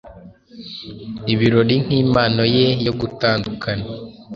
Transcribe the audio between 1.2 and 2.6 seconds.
ibirori nkimpano